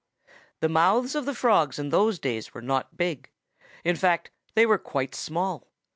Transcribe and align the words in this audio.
The 0.61 0.67
mouths 0.67 1.13
of 1.13 1.27
the 1.27 1.35
Frogs 1.35 1.77
in 1.77 1.89
those 1.89 2.17
days 2.17 2.55
were 2.55 2.61
not 2.63 2.97
big. 2.97 3.29
In 3.83 3.95
fact, 3.95 4.31
they 4.55 4.65
were 4.65 4.79
quite 4.79 5.13
small. 5.13 5.67